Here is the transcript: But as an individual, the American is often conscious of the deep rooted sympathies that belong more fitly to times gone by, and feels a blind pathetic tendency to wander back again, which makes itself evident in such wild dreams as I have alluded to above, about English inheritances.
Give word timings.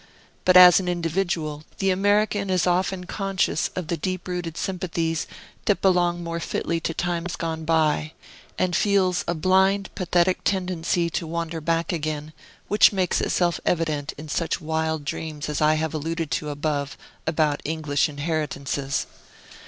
But 0.45 0.57
as 0.57 0.79
an 0.79 0.87
individual, 0.87 1.63
the 1.77 1.91
American 1.91 2.49
is 2.49 2.65
often 2.65 3.03
conscious 3.03 3.67
of 3.75 3.85
the 3.87 3.97
deep 3.97 4.27
rooted 4.27 4.57
sympathies 4.57 5.27
that 5.65 5.79
belong 5.83 6.23
more 6.23 6.39
fitly 6.39 6.79
to 6.79 6.93
times 6.95 7.35
gone 7.35 7.65
by, 7.65 8.13
and 8.57 8.75
feels 8.75 9.23
a 9.27 9.35
blind 9.35 9.93
pathetic 9.93 10.43
tendency 10.43 11.11
to 11.11 11.27
wander 11.27 11.61
back 11.61 11.93
again, 11.93 12.33
which 12.67 12.91
makes 12.91 13.21
itself 13.21 13.59
evident 13.63 14.15
in 14.17 14.27
such 14.27 14.59
wild 14.59 15.05
dreams 15.05 15.47
as 15.49 15.61
I 15.61 15.75
have 15.75 15.93
alluded 15.93 16.31
to 16.31 16.49
above, 16.49 16.97
about 17.27 17.61
English 17.63 18.09
inheritances. 18.09 19.05